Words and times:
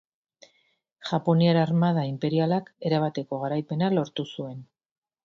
Japoniar 1.09 1.53
armada 1.63 2.05
inperialak 2.11 2.71
erabateko 2.91 3.41
garaipena 3.45 3.91
lortu 3.99 4.27
zuen. 4.39 4.57